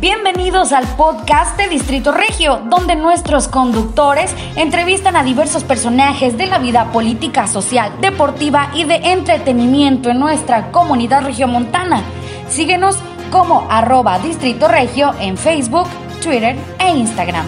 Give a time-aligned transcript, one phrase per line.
[0.00, 6.58] Bienvenidos al podcast de Distrito Regio, donde nuestros conductores entrevistan a diversos personajes de la
[6.58, 12.02] vida política, social, deportiva y de entretenimiento en nuestra comunidad regiomontana.
[12.48, 12.96] Síguenos
[13.32, 15.88] como arroba Distrito Regio en Facebook,
[16.22, 17.46] Twitter e Instagram.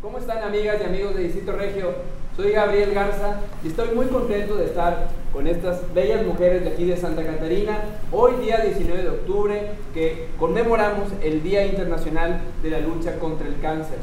[0.00, 1.94] ¿Cómo están amigas y amigos de Distrito Regio?
[2.36, 6.86] Soy Gabriel Garza y estoy muy contento de estar con estas bellas mujeres de aquí
[6.86, 7.78] de Santa Catarina,
[8.12, 13.60] hoy día 19 de octubre, que conmemoramos el Día Internacional de la Lucha contra el
[13.60, 13.98] Cáncer.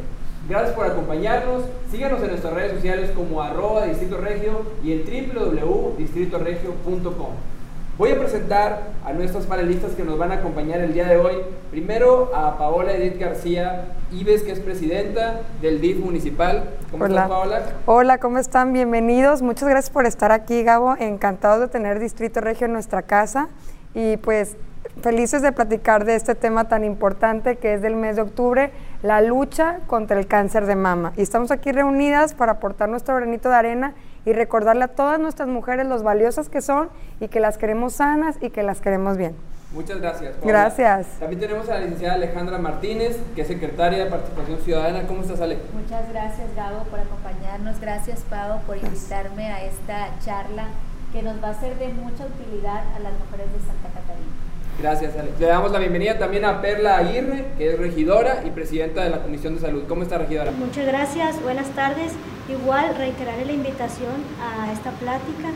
[0.47, 7.54] Gracias por acompañarnos, síganos en nuestras redes sociales como arroba Distrito Regio y en www.distritoregio.com.
[7.97, 11.35] Voy a presentar a nuestros panelistas que nos van a acompañar el día de hoy.
[11.71, 16.71] Primero a Paola Edith García Ives, que es presidenta del DIF municipal.
[16.91, 17.13] ¿Cómo Hola.
[17.13, 17.61] estás, Paola?
[17.85, 18.73] Hola, ¿cómo están?
[18.73, 19.41] Bienvenidos.
[19.41, 20.97] Muchas gracias por estar aquí, Gabo.
[20.99, 23.47] Encantados de tener Distrito Regio en nuestra casa.
[23.93, 24.57] Y pues
[25.01, 28.71] felices de platicar de este tema tan importante que es del mes de octubre,
[29.03, 31.13] la lucha contra el cáncer de mama.
[31.15, 33.93] Y estamos aquí reunidas para aportar nuestro granito de arena
[34.25, 38.37] y recordarle a todas nuestras mujeres los valiosas que son y que las queremos sanas
[38.41, 39.35] y que las queremos bien.
[39.71, 40.35] Muchas gracias.
[40.41, 41.07] Gracias.
[41.19, 45.05] También tenemos a la licenciada Alejandra Martínez, que es secretaria de Participación Ciudadana.
[45.05, 45.57] ¿Cómo estás, Ale?
[45.73, 47.79] Muchas gracias, Gabo, por acompañarnos.
[47.81, 50.67] Gracias, Pau, por invitarme a esta charla
[51.11, 54.54] que nos va a ser de mucha utilidad a las mujeres de Santa Catarina.
[54.79, 55.31] Gracias, Ale.
[55.39, 59.21] Le damos la bienvenida también a Perla Aguirre, que es regidora y presidenta de la
[59.21, 59.83] Comisión de Salud.
[59.87, 60.51] ¿Cómo está, regidora?
[60.51, 62.11] Muchas gracias, buenas tardes.
[62.49, 65.49] Igual reiteraré la invitación a esta plática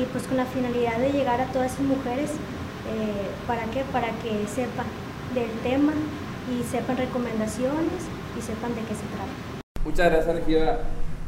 [0.00, 3.82] y pues con la finalidad de llegar a todas esas mujeres, eh, ¿para qué?
[3.92, 4.86] Para que sepan
[5.34, 5.92] del tema
[6.48, 8.06] y sepan recomendaciones
[8.38, 9.60] y sepan de qué se trata.
[9.84, 10.78] Muchas gracias, regidora.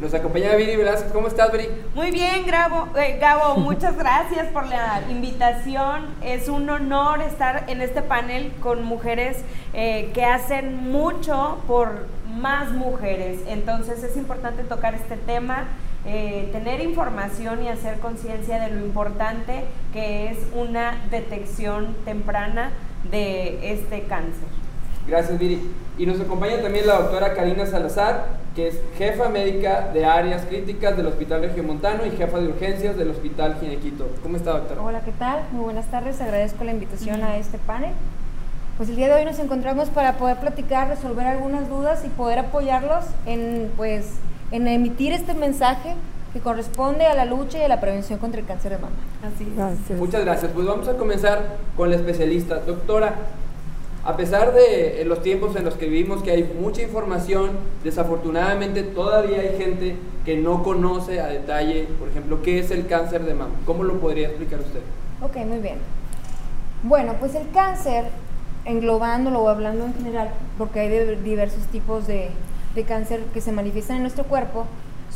[0.02, 1.12] Nos acompaña Viri Velázquez.
[1.12, 1.68] ¿Cómo estás, Viri?
[1.94, 2.88] Muy bien, Gabo.
[2.98, 6.06] Eh, Gabo, muchas gracias por la invitación.
[6.24, 12.72] Es un honor estar en este panel con mujeres eh, que hacen mucho por más
[12.72, 13.42] mujeres.
[13.46, 15.68] Entonces es importante tocar este tema.
[16.04, 19.62] Eh, tener información y hacer conciencia de lo importante
[19.92, 22.72] que es una detección temprana
[23.08, 24.61] de este cáncer.
[25.06, 25.60] Gracias, Viri.
[25.98, 30.96] Y nos acompaña también la doctora Karina Salazar, que es jefa médica de áreas críticas
[30.96, 34.08] del Hospital Regiomontano y jefa de urgencias del Hospital Ginequito.
[34.22, 34.80] ¿Cómo está, doctora?
[34.80, 35.40] Hola, ¿qué tal?
[35.52, 36.20] Muy buenas tardes.
[36.20, 37.92] Agradezco la invitación a este panel.
[38.76, 42.38] Pues el día de hoy nos encontramos para poder platicar, resolver algunas dudas y poder
[42.38, 44.12] apoyarlos en, pues,
[44.50, 45.94] en emitir este mensaje
[46.32, 48.94] que corresponde a la lucha y a la prevención contra el cáncer de mama.
[49.22, 49.98] Así es.
[49.98, 50.50] Muchas gracias.
[50.52, 52.56] Pues vamos a comenzar con la especialista.
[52.60, 53.14] Doctora,
[54.04, 57.50] a pesar de eh, los tiempos en los que vivimos, que hay mucha información,
[57.84, 63.24] desafortunadamente todavía hay gente que no conoce a detalle, por ejemplo, qué es el cáncer
[63.24, 63.54] de mama.
[63.64, 64.80] ¿Cómo lo podría explicar usted?
[65.20, 65.78] Ok, muy bien.
[66.82, 68.06] Bueno, pues el cáncer,
[68.64, 72.30] englobándolo o hablando en general, porque hay diversos tipos de,
[72.74, 74.66] de cáncer que se manifiestan en nuestro cuerpo,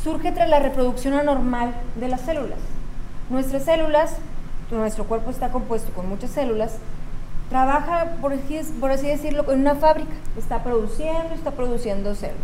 [0.01, 2.59] surge tras la reproducción anormal de las células.
[3.29, 4.15] Nuestras células,
[4.71, 6.77] nuestro cuerpo está compuesto con muchas células,
[7.49, 12.41] trabaja, por así, por así decirlo, en una fábrica, está produciendo, está produciendo células.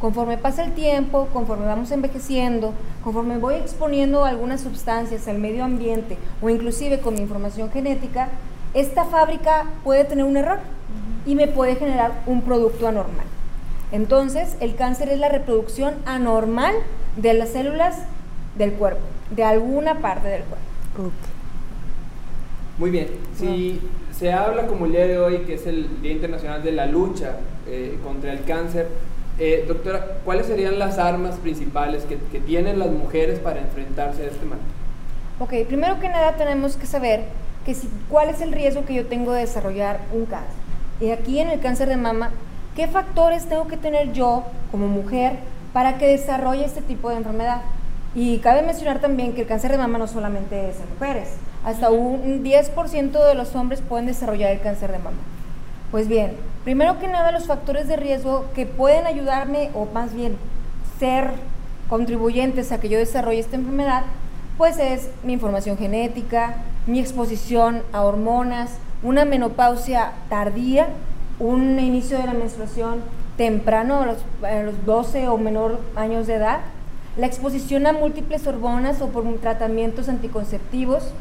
[0.00, 6.18] Conforme pasa el tiempo, conforme vamos envejeciendo, conforme voy exponiendo algunas sustancias al medio ambiente
[6.42, 8.28] o inclusive con mi información genética,
[8.74, 10.58] esta fábrica puede tener un error
[11.24, 13.24] y me puede generar un producto anormal.
[13.90, 16.74] Entonces, el cáncer es la reproducción anormal
[17.16, 17.96] de las células
[18.58, 21.10] del cuerpo, de alguna parte del cuerpo.
[22.78, 23.08] Muy bien,
[23.38, 23.80] si
[24.18, 27.36] se habla como el día de hoy, que es el Día Internacional de la Lucha
[27.66, 28.88] eh, contra el Cáncer,
[29.38, 34.46] eh, doctora, ¿cuáles serían las armas principales que, tienen las mujeres para enfrentarse a este
[34.46, 34.58] mal?
[35.38, 37.24] Ok, primero que nada tenemos que saber
[37.66, 40.54] que si, cuál es el riesgo que yo tengo de desarrollar un cáncer.
[41.00, 42.30] Y aquí en el cáncer de mama,
[42.74, 45.34] ¿qué factores tengo que tener yo como mujer
[45.74, 47.60] para que desarrolle este tipo de enfermedad?
[48.14, 51.34] Y cabe mencionar también que el cáncer de mama no solamente es en mujeres,
[51.66, 55.16] hasta un 10% de los hombres pueden desarrollar el cáncer de mama.
[55.90, 60.36] Pues bien, primero que nada los factores de riesgo que pueden ayudarme o más bien
[61.00, 61.32] ser
[61.88, 64.04] contribuyentes a que yo desarrolle esta enfermedad,
[64.56, 66.54] pues es mi información genética,
[66.86, 68.70] mi exposición a hormonas,
[69.02, 70.86] una menopausia tardía,
[71.40, 73.00] un inicio de la menstruación
[73.36, 76.60] temprano a los, a los 12 o menor años de edad,
[77.16, 81.12] la exposición a múltiples hormonas o por tratamientos anticonceptivos,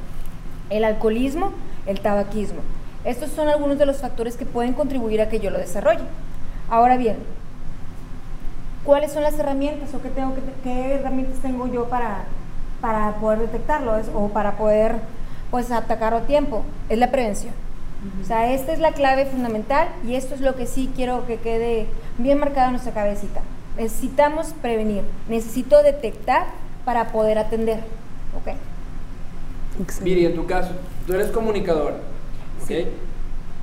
[0.70, 1.52] el alcoholismo,
[1.86, 2.60] el tabaquismo.
[3.04, 6.04] Estos son algunos de los factores que pueden contribuir a que yo lo desarrolle.
[6.70, 7.18] Ahora bien,
[8.84, 10.34] ¿cuáles son las herramientas o qué, tengo
[10.64, 12.24] qué herramientas tengo yo para,
[12.82, 14.96] para poder detectarlo es- o para poder
[15.52, 17.54] pues atacarlo a tiempo, es la prevención.
[18.22, 21.38] O sea, esta es la clave fundamental y esto es lo que sí quiero que
[21.38, 23.42] quede bien marcado en nuestra cabecita.
[23.78, 26.46] Necesitamos prevenir, necesito detectar
[26.84, 27.80] para poder atender.
[28.38, 28.56] ¿ok?
[29.82, 30.04] Excelente.
[30.04, 30.72] Miri, en tu caso,
[31.06, 31.98] tú eres comunicadora,
[32.64, 32.72] ¿ok?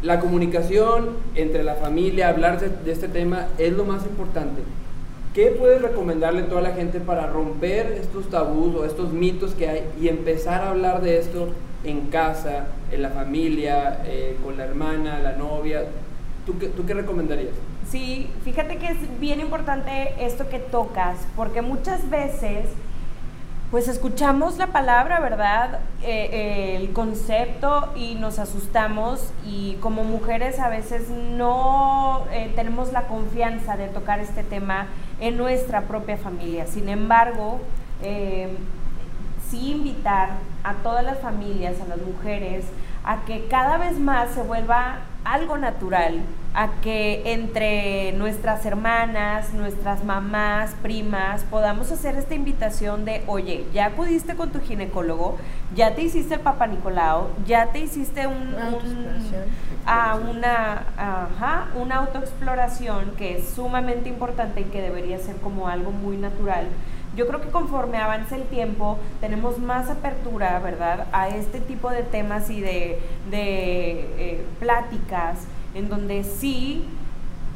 [0.03, 4.63] La comunicación entre la familia, hablar de, de este tema es lo más importante.
[5.35, 9.69] ¿Qué puedes recomendarle a toda la gente para romper estos tabús o estos mitos que
[9.69, 11.49] hay y empezar a hablar de esto
[11.85, 15.85] en casa, en la familia, eh, con la hermana, la novia?
[16.45, 17.55] ¿Tú qué, ¿Tú qué recomendarías?
[17.89, 22.67] Sí, fíjate que es bien importante esto que tocas, porque muchas veces
[23.73, 25.81] pues escuchamos la palabra, ¿verdad?
[26.03, 32.93] Eh, eh, el concepto y nos asustamos y como mujeres a veces no eh, tenemos
[32.93, 34.89] la confianza de tocar este tema
[35.21, 36.67] en nuestra propia familia.
[36.67, 37.61] Sin embargo,
[39.49, 40.29] sí invitar
[40.65, 42.67] a todas las familias, a las mujeres,
[43.05, 46.21] a que cada vez más se vuelva algo natural,
[46.55, 53.87] a que entre nuestras hermanas, nuestras mamás, primas, podamos hacer esta invitación de, oye, ya
[53.87, 55.39] acudiste con tu ginecólogo,
[55.75, 59.45] ya te hiciste el Papa Nicolau, ya te hiciste un, Una un- autoexploración.
[59.87, 65.91] a una, ajá, una autoexploración que es sumamente importante y que debería ser como algo
[65.91, 66.67] muy natural.
[67.17, 72.03] Yo creo que conforme avance el tiempo tenemos más apertura, ¿verdad?, a este tipo de
[72.03, 72.99] temas y de,
[73.31, 75.39] de eh, pláticas
[75.75, 76.85] en donde sí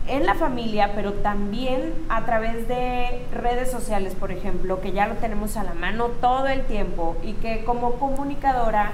[0.09, 5.17] en la familia, pero también a través de redes sociales, por ejemplo, que ya lo
[5.17, 8.93] tenemos a la mano todo el tiempo y que como comunicadora,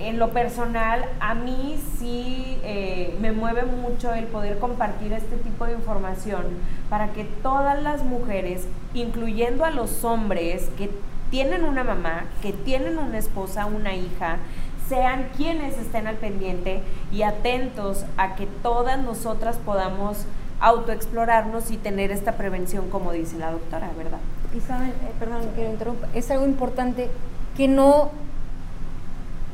[0.00, 5.66] en lo personal, a mí sí eh, me mueve mucho el poder compartir este tipo
[5.66, 6.42] de información
[6.90, 10.90] para que todas las mujeres, incluyendo a los hombres que
[11.30, 14.38] tienen una mamá, que tienen una esposa, una hija,
[14.88, 16.82] sean quienes estén al pendiente
[17.12, 20.26] y atentos a que todas nosotras podamos
[20.60, 24.18] autoexplorarnos y tener esta prevención, como dice la doctora, ¿verdad?
[24.54, 27.10] Y saben, eh, perdón que lo interrumpa, es algo importante
[27.56, 28.10] que no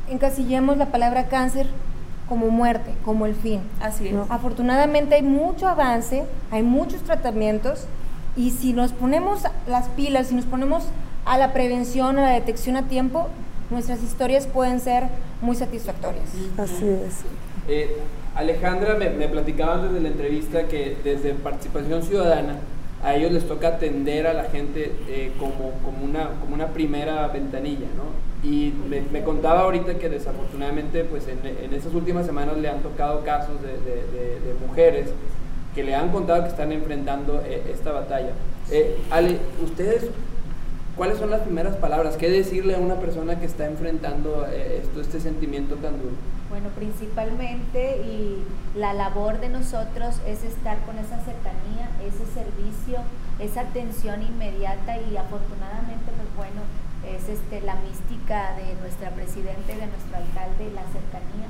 [0.09, 1.67] encasillemos la palabra cáncer
[2.27, 3.61] como muerte, como el fin.
[3.81, 4.13] Así es.
[4.13, 4.25] No.
[4.29, 7.85] Afortunadamente hay mucho avance, hay muchos tratamientos
[8.35, 10.85] y si nos ponemos las pilas, si nos ponemos
[11.25, 13.27] a la prevención, a la detección a tiempo,
[13.71, 15.05] nuestras historias pueden ser
[15.41, 16.29] muy satisfactorias.
[16.57, 17.21] Así es.
[17.67, 17.95] Eh,
[18.35, 22.57] Alejandra me, me platicaba antes de la entrevista que desde Participación Ciudadana
[23.03, 27.27] a ellos les toca atender a la gente eh, como, como, una, como una primera
[27.29, 28.47] ventanilla, ¿no?
[28.47, 32.81] Y me, me contaba ahorita que desafortunadamente pues en, en estas últimas semanas le han
[32.81, 35.09] tocado casos de, de- de- de mujeres
[35.73, 38.31] que le han contado que están enfrentando eh, esta batalla.
[38.69, 40.05] Eh, Ale, ustedes
[41.01, 42.15] ¿Cuáles son las primeras palabras?
[42.15, 46.13] ¿Qué decirle a una persona que está enfrentando eh, esto, este sentimiento tan duro?
[46.51, 48.45] Bueno, principalmente y
[48.77, 52.99] la labor de nosotros es estar con esa cercanía, ese servicio,
[53.39, 56.61] esa atención inmediata y afortunadamente, pues bueno,
[57.09, 61.49] es este la mística de nuestra presidenta y de nuestro alcalde, la cercanía.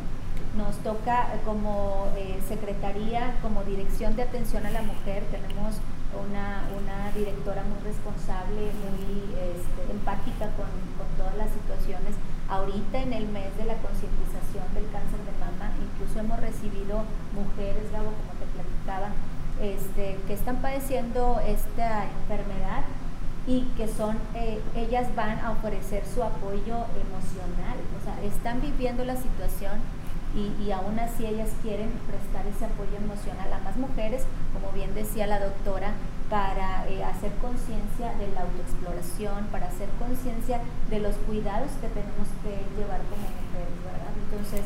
[0.56, 5.75] Nos toca eh, como eh, secretaría, como dirección de atención a la mujer, tenemos
[6.19, 12.15] una, una directora muy responsable, muy este, empática con, con todas las situaciones.
[12.49, 17.91] Ahorita en el mes de la concientización del cáncer de mama, incluso hemos recibido mujeres,
[17.91, 19.15] Gabo, como te platicaba,
[19.62, 22.83] este, que están padeciendo esta enfermedad
[23.47, 29.05] y que son, eh, ellas van a ofrecer su apoyo emocional, o sea, están viviendo
[29.05, 29.79] la situación
[30.35, 34.23] y, y aún así ellas quieren prestar ese apoyo emocional a más mujeres,
[34.53, 35.93] como bien decía la doctora,
[36.29, 42.27] para eh, hacer conciencia de la autoexploración, para hacer conciencia de los cuidados que tenemos
[42.39, 44.15] que llevar como mujeres, ¿verdad?
[44.31, 44.63] Entonces,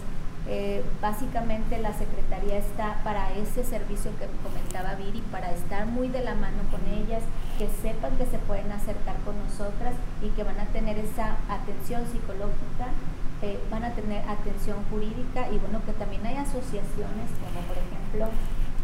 [0.48, 6.22] eh, básicamente la Secretaría está para ese servicio que comentaba Viri, para estar muy de
[6.22, 7.24] la mano con ellas,
[7.57, 12.05] que sepan que se pueden acercar con nosotras y que van a tener esa atención
[12.12, 12.93] psicológica,
[13.42, 18.30] eh, van a tener atención jurídica y bueno, que también hay asociaciones como por ejemplo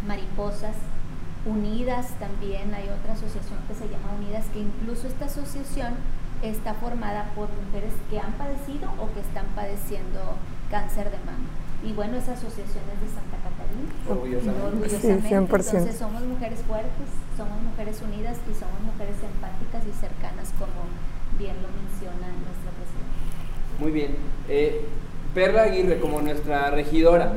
[0.06, 0.76] Mariposas,
[1.46, 5.96] Unidas también, hay otra asociación que se llama Unidas, que incluso esta asociación
[6.44, 10.38] está formada por mujeres que han padecido o que están padeciendo
[10.70, 11.50] cáncer de mama.
[11.82, 13.90] Y bueno, esa asociación es de Santa Catarina.
[14.06, 14.70] Orgullosamente.
[14.70, 15.30] Orgullosamente.
[15.30, 15.82] Sí, 100%.
[15.82, 20.86] Entonces somos mujeres fuertes, somos mujeres unidas y somos mujeres empáticas y cercanas como
[21.42, 23.21] bien lo menciona nuestra presidenta.
[23.82, 24.12] Muy bien.
[24.48, 24.82] Eh,
[25.34, 27.34] Perla Aguirre, como nuestra regidora,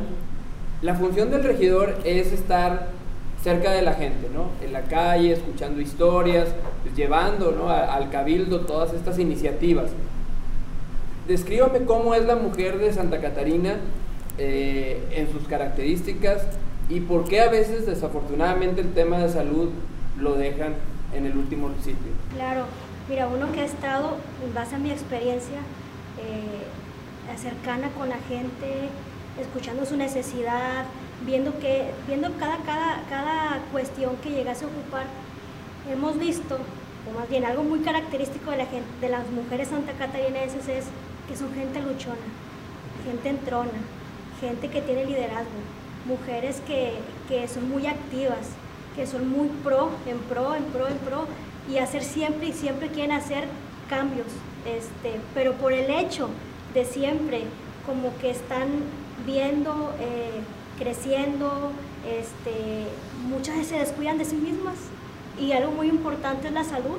[0.82, 2.88] la función del regidor es estar
[3.42, 4.48] cerca de la gente, ¿no?
[4.62, 6.48] En la calle, escuchando historias,
[6.82, 7.70] pues, llevando ¿no?
[7.70, 9.90] al cabildo todas estas iniciativas.
[11.26, 13.76] descríbame cómo es la mujer de Santa Catarina
[14.36, 16.42] eh, en sus características
[16.90, 19.70] y por qué a veces desafortunadamente el tema de salud
[20.18, 20.74] lo dejan
[21.14, 22.12] en el último sitio.
[22.34, 22.66] Claro,
[23.08, 25.60] mira, uno que ha estado, en base a mi experiencia,
[26.24, 28.88] eh, cercana con la gente,
[29.40, 30.84] escuchando su necesidad,
[31.26, 35.06] viendo, que, viendo cada, cada, cada cuestión que llegase a ocupar,
[35.90, 36.58] hemos visto,
[37.08, 40.84] o más bien algo muy característico de, la gente, de las mujeres santacatarinenses es
[41.28, 42.16] que son gente luchona,
[43.04, 43.70] gente entrona,
[44.40, 45.50] gente que tiene liderazgo,
[46.06, 46.94] mujeres que,
[47.28, 48.50] que son muy activas,
[48.94, 51.26] que son muy pro, en pro, en pro, en pro,
[51.70, 53.48] y hacer siempre y siempre quieren hacer
[53.88, 54.26] cambios,
[54.66, 56.28] este, pero por el hecho
[56.72, 57.44] de siempre
[57.86, 58.68] como que están
[59.26, 60.40] viendo, eh,
[60.78, 61.72] creciendo,
[62.06, 62.86] este,
[63.28, 64.74] muchas veces se descuidan de sí mismas
[65.38, 66.98] y algo muy importante es la salud.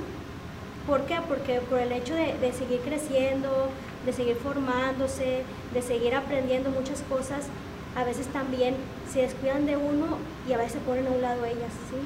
[0.87, 1.17] ¿Por qué?
[1.27, 3.69] Porque por el hecho de, de seguir creciendo,
[4.05, 7.47] de seguir formándose, de seguir aprendiendo muchas cosas,
[7.95, 8.75] a veces también
[9.11, 11.97] se descuidan de uno y a veces se ponen a un lado ellas, ¿sí?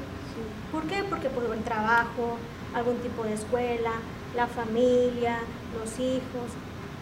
[0.71, 1.03] ¿Por qué?
[1.09, 2.37] Porque por el trabajo,
[2.73, 3.91] algún tipo de escuela,
[4.35, 5.39] la familia,
[5.77, 6.49] los hijos,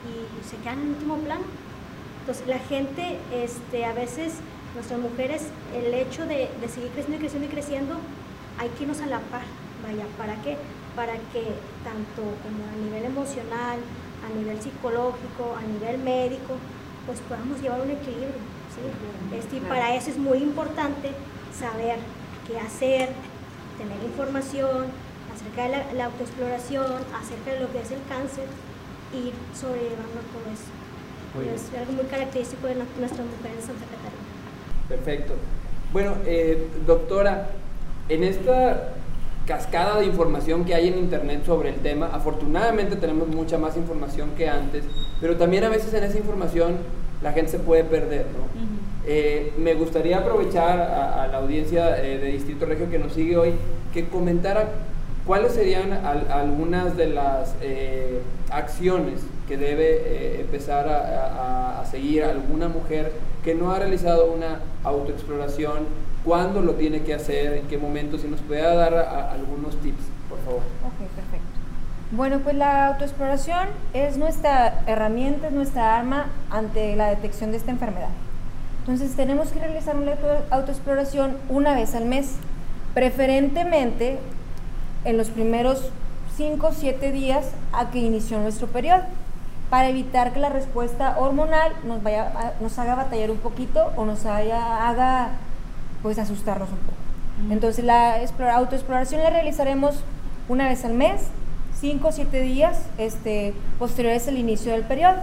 [0.07, 1.43] y se quedan en último plano.
[2.21, 4.35] Entonces la gente, este, a veces,
[4.75, 5.43] nuestras mujeres,
[5.75, 7.95] el hecho de, seguir creciendo y creciendo y creciendo,
[8.59, 9.43] hay que irnos a la par,
[9.83, 10.57] vaya, ¿para qué?
[10.95, 11.43] Para que
[11.83, 13.79] tanto como a nivel emocional,
[14.25, 16.55] a nivel psicológico, a nivel médico,
[17.05, 18.57] pues podamos llevar un equilibrio.
[19.33, 21.11] Este, y para eso es muy importante
[21.57, 21.97] saber
[22.47, 23.09] qué hacer,
[23.77, 24.87] tener información
[25.37, 28.45] acerca de la, autoexploración, acerca de lo que es el cáncer,
[29.13, 31.53] y sobrellevando todo eso.
[31.53, 34.27] es algo muy característico de nuestras mujeres de Santa Catarina.
[34.89, 35.33] Perfecto.
[35.93, 37.51] Bueno, eh, doctora,
[38.09, 38.93] en esta
[39.45, 44.31] cascada de información que hay en internet sobre el tema, afortunadamente tenemos mucha más información
[44.37, 44.83] que antes,
[45.21, 46.77] pero también a veces en esa información
[47.21, 48.47] la gente se puede perder, ¿no?
[49.05, 53.53] Eh, me gustaría aprovechar a, la audiencia eh, de Distrito Regio que nos sigue hoy,
[53.93, 54.67] que comentara
[55.27, 55.91] cuáles serían
[56.31, 63.13] algunas de las eh, acciones que debe empezar a, seguir alguna mujer
[63.45, 65.85] que no ha realizado una autoexploración,
[66.25, 68.93] cuándo lo tiene que hacer, en qué momento, si nos pudiera dar
[69.31, 70.59] algunos tips, por favor.
[70.83, 71.47] Ok, perfecto.
[72.11, 77.71] Bueno, pues la autoexploración es nuestra herramienta, es nuestra arma ante la detección de esta
[77.71, 78.09] enfermedad.
[78.79, 80.15] Entonces tenemos que realizar una
[80.49, 82.35] autoexploración una vez al mes,
[82.93, 84.19] preferentemente
[85.07, 85.89] en los primeros
[86.35, 89.03] 5 o 7 días a que inició nuestro periodo,
[89.69, 94.25] para evitar que la respuesta hormonal nos, vaya nos haga batallar un poquito o nos
[94.25, 95.29] haga
[96.03, 97.53] pues asustarnos un poco.
[97.53, 98.19] Entonces la
[98.53, 100.03] autoexploración la realizaremos
[100.47, 101.23] una vez al mes,
[101.79, 105.17] 5 o 7 días este, posteriores al inicio del periodo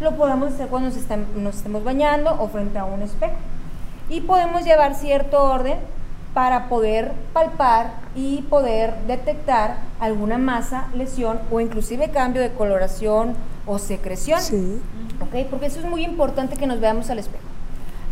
[0.00, 0.90] lo podemos hacer cuando
[1.36, 3.34] nos, estemos bañando o frente a un espejo.
[4.08, 5.78] Y podemos llevar cierto orden
[6.36, 13.32] para poder palpar y poder detectar alguna masa, lesión o inclusive cambio de coloración
[13.64, 14.42] o secreción.
[14.42, 14.82] Sí.
[15.22, 15.46] ¿Ok?
[15.48, 17.46] Porque eso es muy importante que nos veamos al espejo.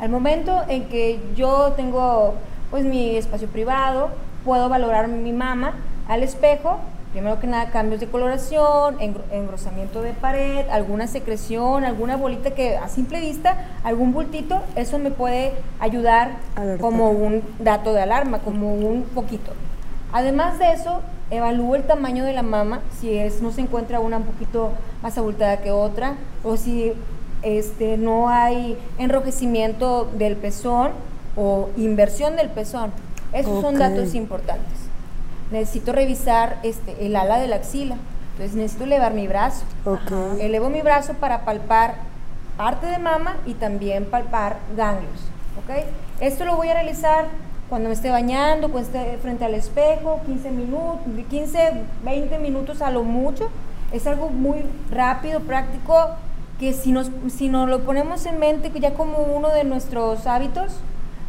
[0.00, 2.32] Al momento en que yo tengo
[2.70, 4.08] pues mi espacio privado,
[4.42, 5.74] puedo valorar mi mama
[6.08, 6.78] al espejo
[7.14, 8.96] Primero que nada, cambios de coloración,
[9.30, 15.12] engrosamiento de pared, alguna secreción, alguna bolita que a simple vista, algún bultito, eso me
[15.12, 16.32] puede ayudar
[16.80, 19.52] como un dato de alarma, como un poquito.
[20.12, 24.16] Además de eso, evalúo el tamaño de la mama, si es, no se encuentra una
[24.16, 26.94] un poquito más abultada que otra, o si
[27.42, 30.90] este, no hay enrojecimiento del pezón
[31.36, 32.90] o inversión del pezón.
[33.32, 34.83] Esos son datos importantes
[35.54, 37.96] necesito revisar este, el ala de la axila.
[38.32, 39.64] Entonces necesito elevar mi brazo.
[40.40, 41.94] Elevo mi brazo para palpar
[42.56, 45.20] parte de mama y también palpar ganglios.
[45.62, 45.84] ¿okay?
[46.20, 47.26] Esto lo voy a realizar
[47.68, 51.72] cuando me esté bañando, cuando esté frente al espejo, 15 minutos, 15,
[52.04, 53.48] 20 minutos a lo mucho.
[53.92, 55.94] Es algo muy rápido, práctico,
[56.58, 60.72] que si nos, si nos lo ponemos en mente ya como uno de nuestros hábitos,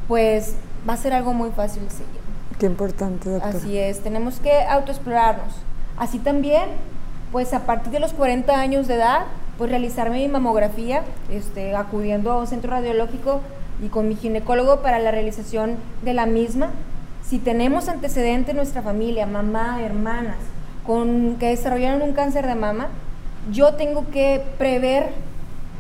[0.08, 0.56] pues
[0.88, 2.25] va a ser algo muy fácil de seguir.
[2.60, 3.58] Qué importante, doctora.
[3.58, 5.54] Así es, tenemos que autoexplorarnos.
[5.98, 6.64] Así también,
[7.32, 9.26] pues a partir de los 40 años de edad,
[9.58, 13.42] pues realizarme mi mamografía, este, acudiendo a un centro radiológico
[13.84, 16.70] y con mi ginecólogo para la realización de la misma.
[17.24, 20.38] Si tenemos antecedentes en nuestra familia, mamá, hermanas,
[20.86, 22.88] con, que desarrollaron un cáncer de mama,
[23.52, 25.10] yo tengo que prever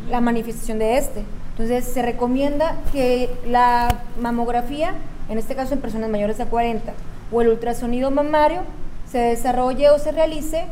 [0.09, 1.23] la manifestación de este.
[1.51, 3.87] Entonces se recomienda que la
[4.19, 4.93] mamografía
[5.29, 6.93] en este caso en personas mayores de 40,
[7.31, 8.61] o el ultrasonido mamario
[9.09, 10.65] se desarrolle o se realice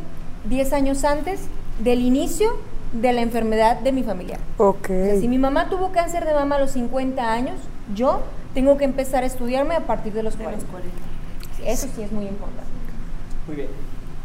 [0.50, 1.42] 10 años antes
[1.84, 2.50] del inicio
[2.94, 4.40] de la enfermedad de mi familiar.
[4.58, 4.84] Ok.
[4.84, 7.56] O sea, si mi mamá tuvo cáncer de mama a los 50 años,
[7.96, 8.22] yo
[8.54, 10.64] tengo que empezar a estudiarme a partir de los 40.
[11.58, 12.70] Sí, Eso sí es muy importante.
[13.48, 13.70] Muy bien.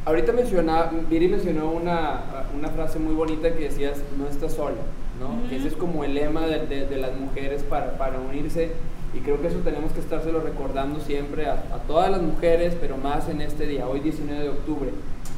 [0.04, 2.20] Ahorita mencionaba, Viri mencionó una,
[2.58, 4.76] una frase muy bonita que decías, no estás sola,
[5.20, 5.48] ¿no?
[5.48, 8.72] Que ese es como el lema de, de- de las mujeres para, para unirse
[9.18, 12.96] y creo que eso tenemos que estárselo recordando siempre a, a todas las mujeres, pero
[12.96, 14.90] más en este día, hoy 19 de octubre.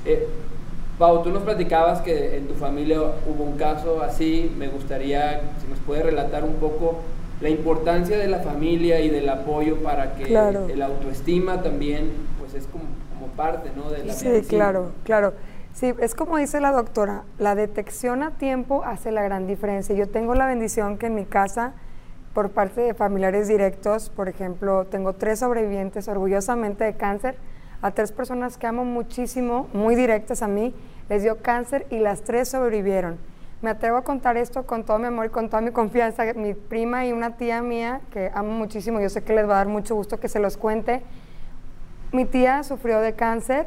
[0.05, 0.27] Eh,
[0.99, 5.67] Pau, tú nos platicabas que en tu familia hubo un caso así, me gustaría si
[5.69, 6.99] nos puedes relatar un poco
[7.41, 10.67] la importancia de la familia y del apoyo para que Claro.
[10.69, 12.85] el autoestima también, pues es como,
[13.15, 13.91] como parte, ¿no?
[13.91, 14.49] De la Sí, medicina.
[14.51, 15.33] claro, claro.
[15.73, 19.95] Sí, es como dice la doctora, la detección a tiempo hace la gran diferencia.
[19.95, 21.73] Yo tengo la bendición que en mi casa,
[22.35, 27.37] por parte de familiares directos, por ejemplo, tengo tres sobrevivientes orgullosamente de cáncer,
[27.83, 30.75] a tres personas que amo muchísimo, muy directas a mí,
[31.09, 33.19] les dio cáncer y las tres sobrevivieron.
[33.63, 36.25] Me atrevo a contar esto con todo mi amor y con toda mi confianza.
[36.35, 39.57] Mi prima y una tía mía que amo muchísimo, yo sé que les va a
[39.57, 41.03] dar mucho gusto que se los cuente.
[42.13, 43.67] Mi tía sufrió de cáncer,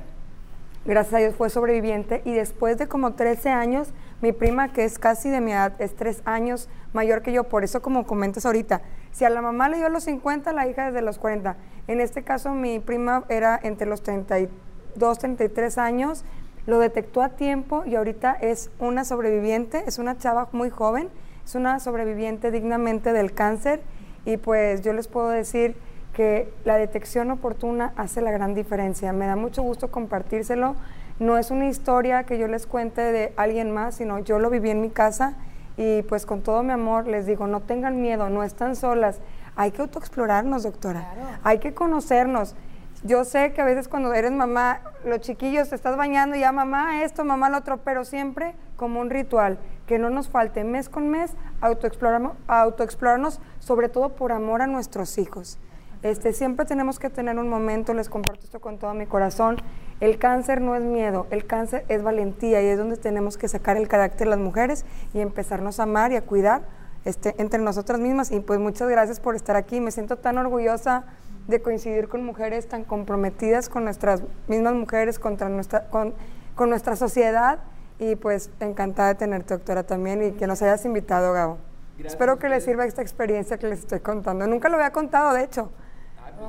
[0.85, 3.93] gracias a Dios fue sobreviviente y después de como 13 años,
[4.23, 7.65] mi prima que es casi de mi edad, es tres años mayor que yo, por
[7.65, 11.01] eso como comentas ahorita, si a la mamá le dio los 50, la hija desde
[11.01, 11.57] los 40.
[11.89, 16.23] En este caso mi prima era entre los 32, 33 años,
[16.65, 21.09] lo detectó a tiempo y ahorita es una sobreviviente, es una chava muy joven,
[21.43, 23.81] es una sobreviviente dignamente del cáncer
[24.23, 25.75] y pues yo les puedo decir
[26.13, 29.11] que la detección oportuna hace la gran diferencia.
[29.11, 30.77] Me da mucho gusto compartírselo.
[31.19, 34.69] No es una historia que yo les cuente de alguien más, sino yo lo viví
[34.71, 35.35] en mi casa
[35.77, 39.19] y pues con todo mi amor les digo, no tengan miedo, no están solas.
[39.55, 41.39] Hay que autoexplorarnos, doctora.
[41.43, 42.55] Hay que conocernos.
[43.03, 46.51] Yo sé que a veces cuando eres mamá, los chiquillos te estás bañando y ya
[46.51, 50.89] mamá esto, mamá lo otro, pero siempre como un ritual, que no nos falte mes
[50.89, 55.59] con mes autoexplorarnos, autoexplorarnos sobre todo por amor a nuestros hijos.
[56.03, 59.55] Este, siempre tenemos que tener un momento, les comparto esto con todo mi corazón.
[60.01, 63.77] El cáncer no es miedo, el cáncer es valentía y es donde tenemos que sacar
[63.77, 66.63] el carácter de las mujeres y empezarnos a amar y a cuidar
[67.05, 68.31] este, entre nosotras mismas.
[68.31, 69.79] Y pues muchas gracias por estar aquí.
[69.79, 71.05] Me siento tan orgullosa
[71.47, 76.13] de coincidir con mujeres tan comprometidas con nuestras mismas mujeres, contra nuestra, con,
[76.55, 77.59] con nuestra sociedad.
[77.97, 81.59] Y pues encantada de tenerte, doctora, también y que nos hayas invitado, Gabo.
[81.93, 84.47] Gracias Espero que les sirva esta experiencia que les estoy contando.
[84.47, 85.71] Nunca lo había contado, de hecho.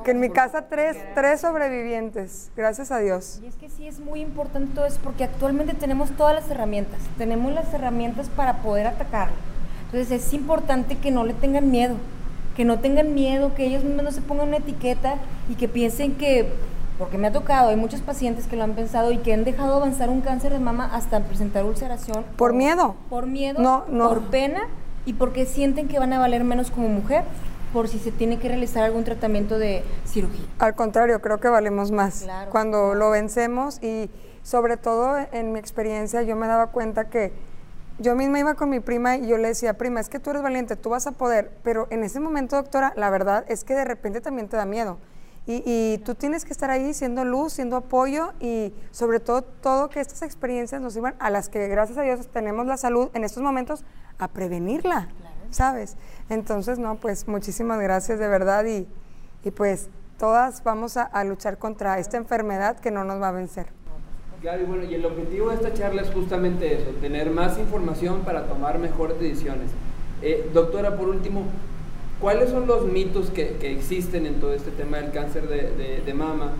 [0.03, 3.39] Que en mi casa tres, tres sobrevivientes, gracias a Dios.
[3.43, 6.99] Y es que sí es muy importante todo eso porque actualmente tenemos todas las herramientas,
[7.17, 9.35] tenemos las herramientas para poder atacarlo.
[9.85, 11.95] Entonces es importante que no le tengan miedo,
[12.55, 15.15] que no tengan miedo, que ellos no se pongan una etiqueta
[15.49, 16.51] y que piensen que,
[16.99, 19.75] porque me ha tocado, hay muchos pacientes que lo han pensado y que han dejado
[19.75, 22.23] avanzar un cáncer de mama hasta presentar ulceración.
[22.37, 22.95] ¿Por miedo?
[23.09, 24.09] Por miedo, No, no.
[24.09, 24.67] por pena
[25.05, 27.23] y porque sienten que van a valer menos como mujer
[27.75, 30.45] por si se tiene que realizar algún tratamiento de cirugía.
[30.59, 32.49] Al contrario, creo que valemos más Claro.
[32.49, 34.09] cuando lo vencemos y
[34.43, 37.33] sobre todo en mi experiencia yo me daba cuenta que
[37.99, 40.41] yo misma iba con mi prima y yo le decía, prima, es que tú eres
[40.41, 43.83] valiente, tú vas a poder, pero en ese momento, doctora, la verdad es que de
[43.83, 44.97] repente también te da miedo.
[45.45, 49.89] Y, y tú tienes que estar ahí siendo luz, siendo apoyo y sobre todo todo
[49.89, 53.25] que estas experiencias nos sirvan a las que gracias a Dios tenemos la salud en
[53.25, 53.83] estos momentos
[54.17, 55.09] a prevenirla,
[55.55, 55.95] ¿sabes?
[56.29, 58.87] Entonces, no, pues muchísimas gracias de verdad y,
[59.43, 59.87] y pues
[60.19, 63.67] todas vamos a, luchar contra esta enfermedad que no nos va a vencer.
[64.41, 68.21] Claro, y bueno, y el objetivo de esta charla es justamente eso, tener más información
[68.21, 69.71] para tomar mejores decisiones.
[70.21, 71.43] Eh, doctora, por último,
[72.19, 76.01] ¿cuáles son los mitos que, que existen en todo este tema del cáncer de, de-
[76.05, 76.51] de mama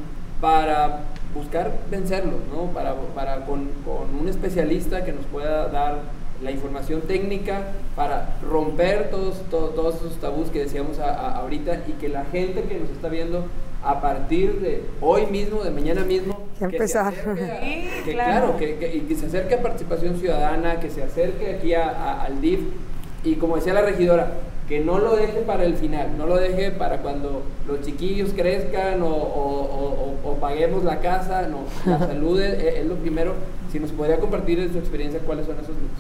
[0.42, 1.02] para
[1.34, 2.72] buscar vencerlo, ¿no?
[2.74, 6.00] para, para con, con un especialista que nos pueda dar
[6.44, 7.62] la información técnica
[7.96, 12.26] para romper todos, todo- todos esos tabús que decíamos a- a- ahorita y que la
[12.26, 13.46] gente que nos está viendo
[13.84, 17.14] a partir de hoy mismo, de mañana mismo, Que se empezar.
[17.14, 18.32] acerque a- Sí, que claro.
[18.48, 21.90] claro, que, que- y que se acerque a participación ciudadana, que se acerque aquí a-
[21.90, 22.62] a- al DIF
[23.24, 24.32] y como decía la regidora,
[24.68, 29.04] que no lo deje para el final, no lo deje para cuando los chiquillos crezcan
[29.04, 33.34] o, o- o- o paguemos la casa, no, la salud es, es lo primero.
[33.72, 36.00] Si nos podría compartir en su experiencia cuáles son esos mitos.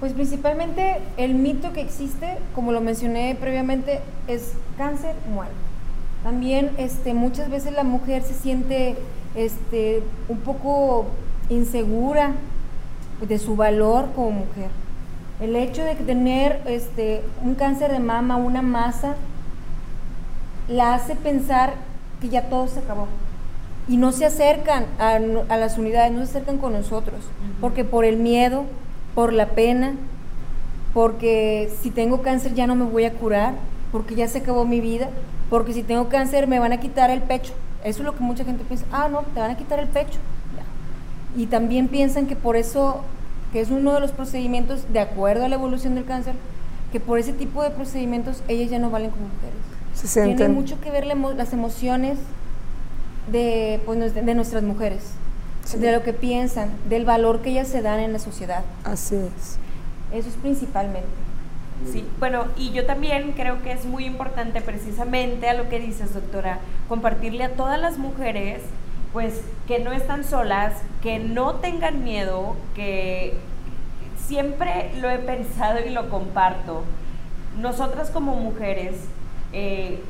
[0.00, 5.54] Pues principalmente el mito que existe, como lo mencioné previamente, es cáncer, muerte.
[6.22, 8.96] También este, muchas veces la mujer se siente
[9.34, 11.06] este, un poco
[11.50, 12.32] insegura
[13.26, 14.70] de su valor como mujer.
[15.40, 19.14] El hecho de tener este, un cáncer de mama, una masa,
[20.68, 21.74] la hace pensar
[22.20, 23.06] que ya todo se acabó.
[23.88, 25.18] Y no se acercan a,
[25.56, 27.20] las unidades, no se acercan con nosotros,
[27.60, 28.64] porque por el miedo,
[29.18, 29.94] por la pena,
[30.94, 33.54] porque si tengo cáncer ya no me voy a curar,
[33.90, 35.08] porque ya se acabó mi vida,
[35.50, 37.52] porque si tengo cáncer me van a quitar el pecho.
[37.82, 40.20] Eso es lo que mucha gente piensa, ah, no, te van a quitar el pecho.
[41.36, 43.02] Y también piensan que por eso,
[43.52, 46.36] que es uno de los procedimientos, de acuerdo a la evolución del cáncer,
[46.92, 49.58] que por ese tipo de procedimientos ellas ya no valen como mujeres.
[49.94, 52.18] Se Tiene mucho que ver las emociones
[53.32, 55.02] de, pues, de nuestras mujeres,
[55.68, 55.78] Sí.
[55.78, 58.64] de lo que piensan, del valor que ellas se dan en la sociedad.
[58.84, 59.58] Así es.
[60.12, 61.08] Eso es principalmente.
[61.92, 66.14] Sí, bueno, y yo también creo que es muy importante precisamente a lo que dices,
[66.14, 68.62] doctora, compartirle a todas las mujeres,
[69.12, 73.34] pues, que no están solas, que no tengan miedo, que
[74.26, 76.82] siempre lo he pensado y lo comparto.
[77.60, 78.96] Nosotras como mujeres,
[79.52, 80.00] eh,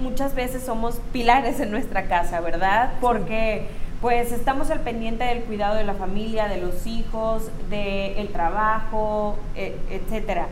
[0.00, 2.92] muchas veces somos pilares en nuestra casa, ¿verdad?
[3.00, 3.66] Porque
[4.00, 9.76] pues estamos al pendiente del cuidado de la familia, de los hijos, del trabajo, e-
[9.90, 10.46] etcétera.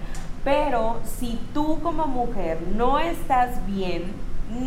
[0.45, 4.05] Pero si tú como mujer no estás bien,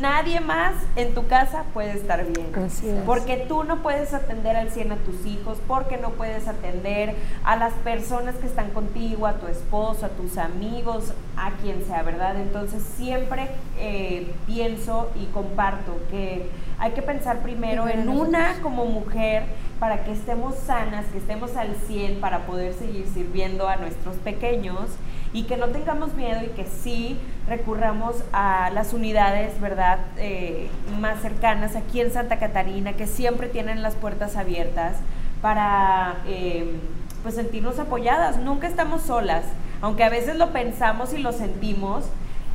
[0.01, 2.51] nadie más en tu casa puede estar bien.
[2.55, 2.99] Así es.
[3.05, 7.15] Porque tú no puedes atender al 100 a tus hijos, porque no puedes atender
[7.45, 12.03] a las personas que están contigo, a tu esposo, a tus amigos, a quien sea,
[12.03, 12.35] ¿verdad?
[12.41, 19.43] Entonces siempre eh, pienso y comparto que hay que pensar primero en una como mujer
[19.79, 24.85] para que estemos sanas, que estemos al 100 para poder seguir sirviendo a nuestros pequeños
[25.31, 31.21] y que no tengamos miedo y que sí recurramos a las unidades, ¿verdad?, eh, más
[31.21, 34.95] cercanas aquí en Santa Catarina, que siempre tienen las puertas abiertas
[35.41, 36.79] para eh,
[37.23, 38.37] pues sentirnos apoyadas.
[38.37, 39.43] Nunca estamos solas,
[39.81, 42.05] aunque a veces lo pensamos y lo sentimos.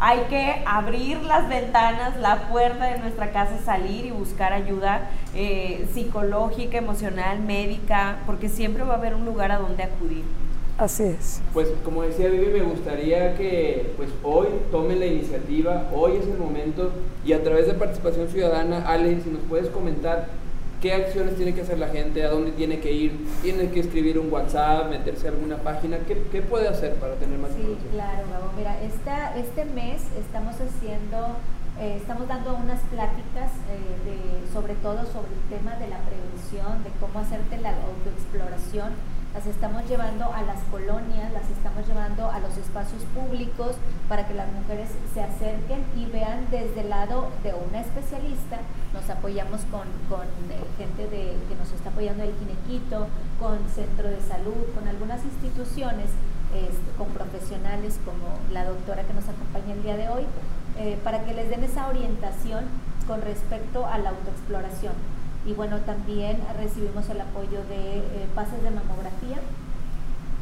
[0.07, 5.89] Hay que abrir las ventanas, la puerta de nuestra casa, salir y buscar ayuda eh,
[5.95, 10.25] psicológica, emocional, médica, porque siempre va a haber un lugar a donde acudir.
[10.77, 11.41] Así es.
[11.55, 16.37] Pues como decía Vivi, me gustaría que pues hoy tomen la iniciativa, hoy es el
[16.37, 16.93] momento
[17.25, 20.29] y a través de participación ciudadana, Ale, si nos puedes comentar
[20.85, 24.19] qué acciones tiene que hacer la gente, a dónde tiene que ir, tiene que escribir
[24.19, 27.91] un WhatsApp, meterse a alguna página, ¿qué, qué puede hacer para tener más Sí, información?
[27.95, 28.53] claro, Gabo.
[28.55, 31.41] Mira, esta, este mes estamos haciendo,
[31.81, 36.85] eh, estamos dando unas pláticas eh, de, sobre todo sobre el tema de la prevención,
[36.85, 38.93] de cómo hacerte la autoexploración.
[39.35, 43.75] Las estamos llevando a las colonias, las estamos llevando a los espacios públicos
[44.09, 48.61] para que las mujeres se acerquen y vean desde el lado de una especialista.
[48.93, 50.23] Nos apoyamos con, con
[50.55, 53.09] eh, gente de, que nos está apoyando el Ginequito,
[53.41, 56.11] con Centro de Salud, con algunas instituciones
[56.55, 60.23] este, con profesionales como la doctora que nos acompaña el día de hoy,
[60.79, 62.67] eh, para que les den esa orientación
[63.09, 64.93] con respecto a la autoexploración.
[65.47, 69.37] Y bueno, también recibimos el apoyo de eh, pases de mamografía.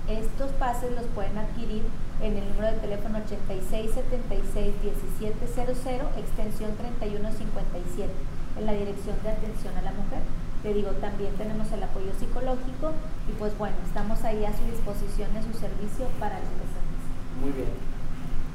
[0.09, 1.83] Estos pases los pueden adquirir
[2.21, 8.13] en el número de teléfono 8676-1700, extensión 3157,
[8.59, 10.23] en la Dirección de Atención a la Mujer.
[10.63, 12.93] Te digo, también tenemos el apoyo psicológico
[13.29, 16.79] y pues bueno, estamos ahí a su disposición, a su servicio para lo que se
[16.79, 17.43] necesite.
[17.43, 17.92] Muy bien.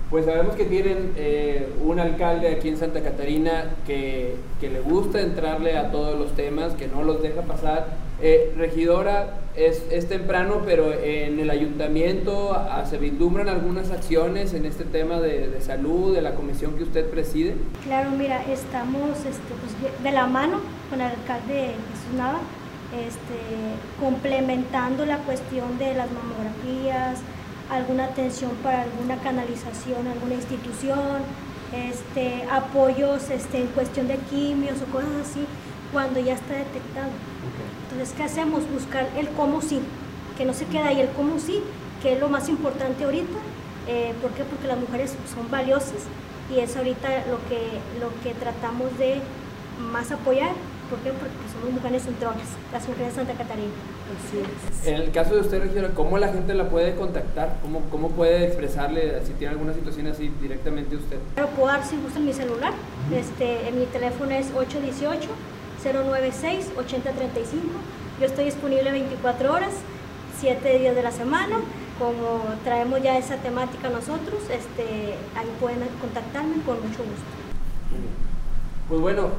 [0.09, 5.19] Pues sabemos que tienen eh, un alcalde aquí en Santa Catarina que, que le gusta
[5.19, 7.87] entrarle a todos los temas, que no los deja pasar.
[8.21, 14.65] Eh, regidora, es, es temprano, pero en el ayuntamiento ah, se vislumbran algunas acciones en
[14.65, 17.55] este tema de, de salud, de la comisión que usted preside.
[17.83, 22.39] Claro, mira, estamos este, pues, de la mano con el alcalde Jesús Nava,
[22.95, 27.19] este, complementando la cuestión de las mamografías,
[27.69, 31.21] alguna atención para alguna canalización, alguna institución,
[31.73, 35.45] este, apoyos este, en cuestión de quimios o cosas así,
[35.91, 37.11] cuando ya está detectado.
[37.83, 38.69] Entonces, ¿qué hacemos?
[38.71, 39.79] Buscar el cómo sí,
[40.37, 41.61] que no se queda ahí el cómo sí,
[42.01, 43.37] que es lo más importante ahorita.
[43.87, 44.43] Eh, ¿Por qué?
[44.43, 46.03] Porque las mujeres son valiosas
[46.53, 49.21] y es ahorita lo que, lo que tratamos de
[49.91, 50.51] más apoyar.
[50.89, 51.11] ¿Por qué?
[51.11, 53.73] Porque somos mujeres centronas, las mujeres de Santa Catarina.
[54.85, 57.57] En el caso de usted, regidora, ¿cómo la gente la puede contactar?
[57.61, 61.17] ¿Cómo, cómo puede expresarle si tiene alguna situación así directamente a usted?
[61.35, 62.71] Pero puedo dar si gustan mi celular.
[63.13, 65.27] Este, mi teléfono es 818-096-8035.
[68.21, 69.73] Yo estoy disponible 24 horas,
[70.39, 71.57] 7 días de la semana.
[71.99, 77.25] Como traemos ya esa temática nosotros, este, ahí pueden contactarme con mucho gusto.
[78.87, 79.31] Pues bueno,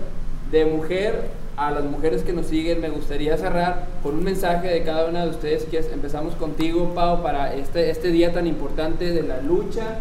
[0.51, 4.85] de mujer a las mujeres que nos siguen, me gustaría cerrar con un mensaje de
[4.85, 5.65] cada una de ustedes.
[5.65, 9.99] Que empezamos contigo, Pau, para este, este día tan importante de la lucha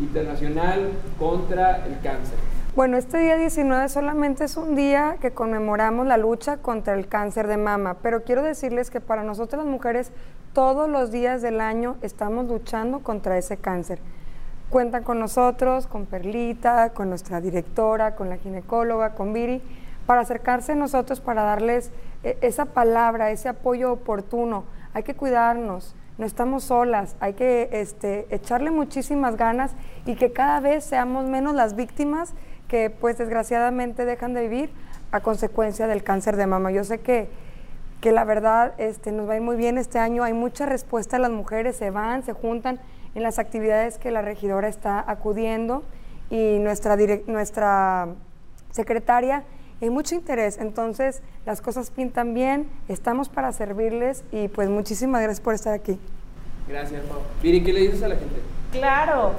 [0.00, 2.38] internacional contra el cáncer.
[2.74, 7.46] Bueno, este día 19 solamente es un día que conmemoramos la lucha contra el cáncer
[7.46, 10.10] de mama, pero quiero decirles que para nosotras las mujeres
[10.54, 14.00] todos los días del año estamos luchando contra ese cáncer.
[14.70, 19.62] Cuentan con nosotros, con Perlita, con nuestra directora, con la ginecóloga, con Viri,
[20.06, 21.90] para acercarse a nosotros, para darles
[22.22, 24.64] eh, esa palabra, ese apoyo oportuno.
[24.92, 29.72] Hay que cuidarnos, no estamos solas, hay que este, echarle muchísimas ganas
[30.06, 32.34] y que cada vez seamos menos las víctimas
[32.68, 34.70] que pues desgraciadamente dejan de vivir
[35.10, 36.70] a consecuencia del cáncer de mama.
[36.70, 37.28] Yo sé que,
[38.00, 41.18] que la verdad este, nos va a ir muy bien este año, hay mucha respuesta,
[41.18, 42.80] las mujeres se van, se juntan
[43.14, 45.84] en las actividades que la regidora está acudiendo
[46.30, 48.08] y nuestra, nuestra
[48.70, 49.44] secretaria
[49.84, 55.44] hay mucho interés, entonces las cosas pintan bien, estamos para servirles y pues muchísimas gracias
[55.44, 55.98] por estar aquí.
[56.66, 57.18] Gracias, Pau.
[57.42, 58.40] ¿qué le dices a la gente?
[58.72, 59.32] Claro,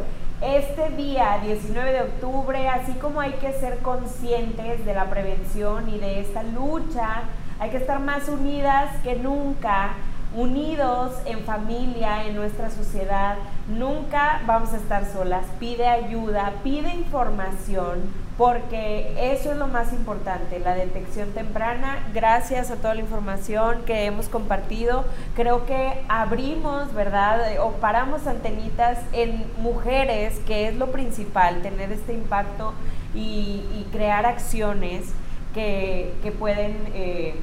[0.43, 5.97] este día 19 de octubre, así como hay que ser conscientes de la prevención y
[5.97, 7.23] de esta lucha,
[7.59, 9.95] hay que estar más unidas que nunca
[10.35, 15.45] unidos en familia, en nuestra sociedad, nunca vamos a estar solas.
[15.59, 18.01] Pide ayuda, pide información,
[18.37, 22.05] porque eso es lo más importante, la detección temprana.
[22.13, 27.41] Gracias a toda la información que hemos compartido, creo que abrimos, ¿verdad?
[27.61, 32.73] O paramos antenitas en mujeres, que es lo principal, tener este impacto
[33.13, 35.05] y, crear acciones
[35.53, 37.35] que, pueden eh,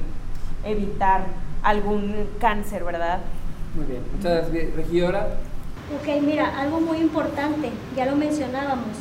[0.63, 1.21] evitar
[1.63, 3.21] algún cáncer, ¿verdad?
[3.73, 4.75] Muy bien, muchas gracias.
[4.75, 5.27] Regidora.
[5.99, 8.95] Ok, mira, algo muy importante, ya lo mencionábamos,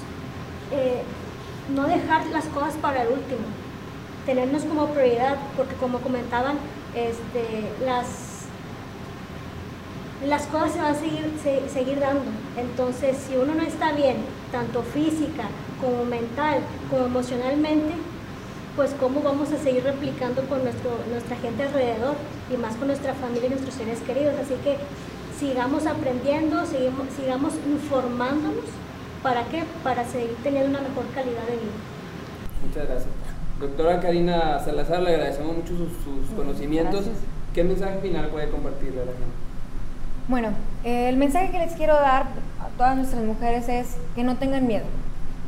[0.73, 1.03] eh,
[1.75, 3.41] no dejar las cosas para el último,
[4.27, 6.57] tenernos como prioridad, porque como comentaban,
[6.95, 8.47] este, las,
[10.27, 11.33] las cosas se van a seguir,
[11.73, 12.25] seguir dando.
[12.57, 14.17] Entonces, si uno no está bien,
[14.51, 15.49] tanto física
[15.81, 17.95] como mental, como emocionalmente,
[18.77, 22.15] pues cómo vamos a seguir replicando con nuestro, nuestra gente alrededor
[22.53, 24.35] y más con nuestra familia y nuestros seres queridos.
[24.41, 24.79] Así que
[25.39, 28.65] sigamos aprendiendo, sigamos, sigamos informándonos.
[29.23, 29.63] ¿Para qué?
[29.85, 31.73] Para seguir teniendo una mejor calidad de vida.
[32.67, 33.11] Muchas gracias.
[33.61, 37.05] Doctora Karina Salazar, le agradecemos mucho sus, conocimientos.
[37.55, 39.43] ¿Qué mensaje final puede compartirle a la gente?
[40.27, 40.49] Bueno,
[40.83, 42.25] el mensaje que les quiero dar
[42.61, 44.87] a todas nuestras mujeres es que no tengan miedo,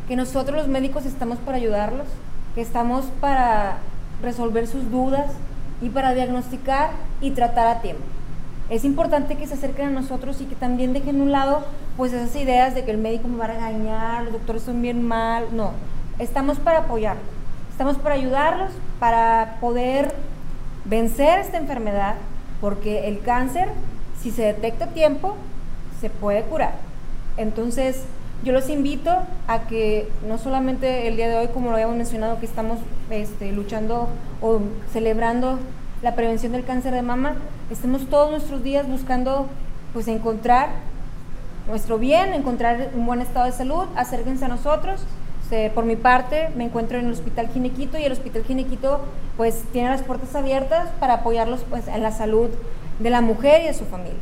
[0.06, 2.06] que nosotros los médicos estamos para ayudarlos,
[2.54, 3.78] que estamos para
[4.22, 5.32] resolver sus dudas
[5.80, 8.04] y para diagnosticar y tratar a tiempo.
[8.70, 11.64] Es importante que se acerquen a nosotros y que también dejen un lado
[11.98, 15.06] pues esas ideas de que el médico me va a regañar, los doctores son bien
[15.06, 15.72] mal, no,
[16.18, 17.16] estamos para apoyar,
[17.70, 20.14] estamos para ayudarlos, para poder
[20.86, 22.14] vencer esta enfermedad,
[22.60, 23.68] porque el cáncer,
[24.20, 25.36] si se detecta a tiempo,
[26.00, 26.72] se puede curar.
[27.36, 28.04] Entonces,
[28.44, 29.10] yo los invito
[29.46, 32.78] a que no solamente el día de hoy, como lo habíamos mencionado, que estamos
[33.10, 34.08] este, luchando
[34.40, 34.60] o
[34.92, 35.58] celebrando
[36.04, 37.32] la prevención del cáncer de mama,
[37.70, 39.46] estemos todos nuestros días buscando
[39.94, 40.68] pues encontrar
[41.66, 45.00] nuestro bien, encontrar un buen estado de salud, acérquense a nosotros.
[45.74, 49.00] por mi parte, me encuentro en el Hospital Ginequito y el Hospital Ginequito
[49.38, 52.50] pues tiene las puertas abiertas para apoyarlos pues en la salud
[52.98, 54.18] de la mujer y de su familia.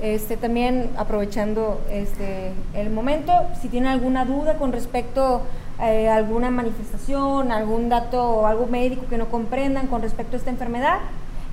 [0.00, 5.42] Este, también aprovechando este, el momento, si tienen alguna duda con respecto
[5.80, 10.50] eh, alguna manifestación, algún dato o algo médico que no comprendan con respecto a esta
[10.50, 10.98] enfermedad,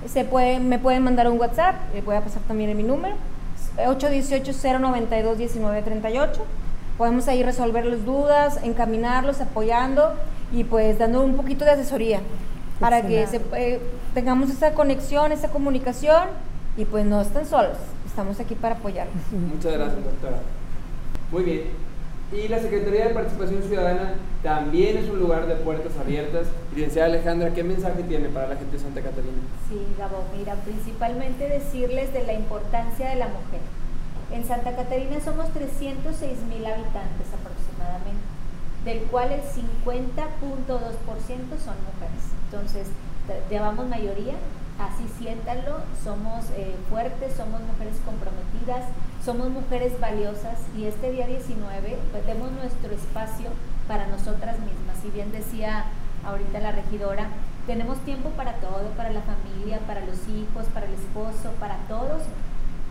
[0.07, 3.15] se puede, me pueden mandar un WhatsApp, les voy a pasar también mi número,
[3.77, 6.29] 818-092-1938.
[6.97, 10.15] Podemos ahí resolver las dudas, encaminarlos, apoyando
[10.51, 12.21] y pues dando un poquito de asesoría
[12.79, 13.79] para que eh,
[14.13, 16.23] tengamos esa conexión, esa comunicación
[16.75, 17.77] y pues no estén solos
[18.19, 19.15] estamos aquí para apoyarlos.
[19.31, 20.39] Muchas gracias, doctora.
[21.31, 21.61] Muy bien.
[22.33, 26.47] Y la Secretaría de Participación Ciudadana también es un lugar de puertas abiertas.
[26.75, 29.39] Licenciada Alejandra, ¿qué mensaje tiene para la gente de Santa Catarina?
[29.69, 33.61] Sí, Gabo, mira, principalmente decirles de la importancia de la mujer.
[34.33, 38.27] En Santa Catarina somos 306 mil habitantes aproximadamente,
[38.83, 42.23] del cual el 50.2% son mujeres.
[42.51, 42.87] Entonces,
[43.49, 44.35] llevamos mayoría,
[44.79, 48.85] así siéntanlo, somos eh, fuertes, somos mujeres comprometidas,
[49.23, 53.49] somos mujeres valiosas y este día 19 pues, nuestro espacio
[53.87, 54.97] para nosotras mismas.
[55.01, 55.85] Si bien decía
[56.25, 57.27] ahorita la regidora,
[57.67, 62.23] tenemos tiempo para todo, para la familia, para los hijos, para el esposo, para todos,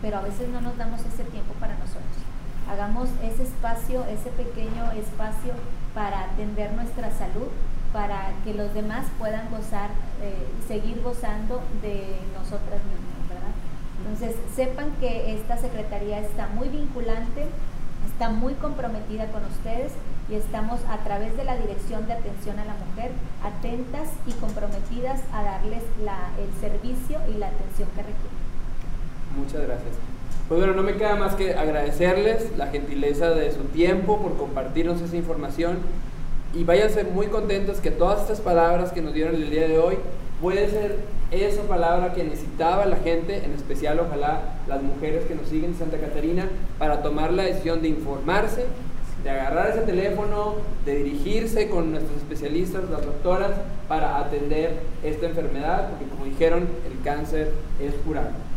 [0.01, 2.19] pero a veces no nos damos ese tiempo para nosotros.
[2.71, 5.53] Hagamos ese espacio, ese pequeño espacio
[5.95, 7.49] para atender nuestra salud,
[7.91, 9.89] para que los demás puedan gozar,
[10.21, 13.53] eh, seguir gozando de nosotras mismas, ¿verdad?
[13.99, 17.45] Entonces, sepan que esta Secretaría está muy vinculante,
[18.11, 19.91] está muy comprometida con ustedes
[20.29, 23.11] y estamos a través de la Dirección de Atención a la Mujer
[23.43, 28.39] atentas y comprometidas a darles el servicio y la atención que requieren.
[29.37, 29.95] Muchas gracias.
[30.47, 34.99] Pues bueno, no me queda más que agradecerles la gentileza de su tiempo por compartirnos
[35.01, 35.77] esa información
[36.53, 39.97] y váyanse muy contentos que todas estas palabras que nos dieron el día de hoy
[40.41, 40.97] puede ser
[41.31, 45.77] esa palabra que necesitaba la gente, en especial ojalá las mujeres que nos siguen en
[45.77, 46.47] Santa Catarina,
[46.79, 48.65] para tomar la decisión de informarse,
[49.23, 53.51] de agarrar ese teléfono, de dirigirse con nuestros especialistas, las doctoras,
[53.87, 58.48] para atender esta enfermedad, porque como dijeron, el cáncer es curable.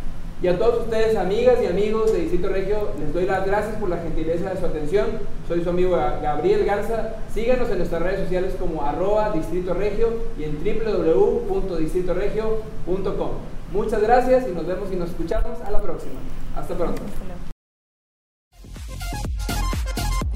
[0.42, 3.88] Y a todos ustedes, amigas y amigos de Distrito Regio, les doy las gracias por
[3.88, 5.07] la gentileza de su atención.
[5.46, 7.11] Soy su amigo Gabriel Garza.
[7.33, 13.31] Síganos en nuestras redes sociales como arroba Distrito Regio y en www.distritoregio.com.
[13.72, 16.18] Muchas gracias y nos vemos y nos escuchamos a la próxima.
[16.57, 17.00] Hasta pronto.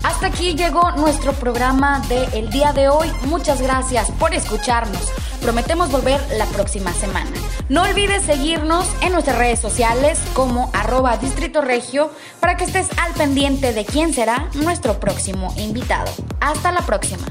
[0.05, 3.09] Hasta aquí llegó nuestro programa de el día de hoy.
[3.25, 5.11] Muchas gracias por escucharnos.
[5.46, 7.30] Prometemos volver la próxima semana.
[7.68, 13.12] No olvides seguirnos en nuestras redes sociales como arroba Distrito Regio para que estés al
[13.12, 16.11] pendiente de quién será nuestro próximo invitado.
[16.40, 17.28] Hasta la próxima.